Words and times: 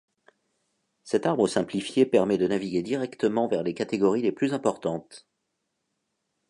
Cet 1.03 1.27
arbre 1.27 1.47
simplifié 1.47 2.07
permet 2.07 2.39
de 2.39 2.47
naviguer 2.47 2.81
directement 2.81 3.47
vers 3.47 3.61
les 3.61 3.75
catégories 3.75 4.23
les 4.23 4.31
plus 4.31 4.51
importantes. 4.55 5.27